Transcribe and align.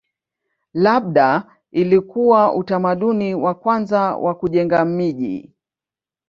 Labda 0.73 1.55
ilikuwa 1.71 2.55
utamaduni 2.55 3.35
wa 3.35 3.53
kwanza 3.55 3.99
wa 4.15 4.35
kujenga 4.35 4.85
miji. 4.85 5.51